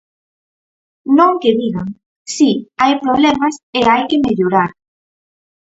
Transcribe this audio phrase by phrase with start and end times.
[1.17, 1.89] Non que digan:
[2.35, 2.51] si,
[2.81, 4.71] hai problemas e hai que mellorar.